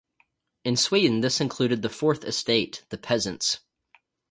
In 0.63 0.77
Sweden 0.77 1.21
this 1.21 1.39
included 1.39 1.83
the 1.83 1.87
fourth 1.87 2.23
estate, 2.23 2.85
the 2.89 2.97
Peasants. 2.97 3.59